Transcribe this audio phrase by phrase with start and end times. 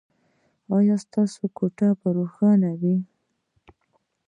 [0.77, 2.97] ایا ستاسو کوټه به روښانه وي؟